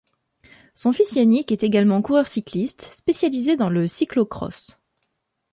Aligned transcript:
Son 0.73 0.93
fils 0.93 1.11
Yannick 1.13 1.51
est 1.51 1.61
également 1.61 2.01
coureur 2.01 2.27
cycliste, 2.27 2.89
spécialisé 2.91 3.55
dans 3.55 3.69
le 3.69 3.85
cyclo-cross. 3.85 4.81